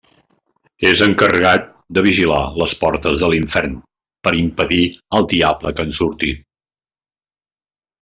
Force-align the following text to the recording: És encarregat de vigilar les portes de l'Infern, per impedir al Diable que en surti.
És 0.91 1.03
encarregat 1.07 1.67
de 1.97 2.03
vigilar 2.07 2.41
les 2.63 2.75
portes 2.85 3.21
de 3.25 3.31
l'Infern, 3.35 3.79
per 4.29 4.35
impedir 4.43 4.83
al 5.21 5.33
Diable 5.39 5.79
que 5.79 5.91
en 5.91 5.99
surti. 6.03 6.37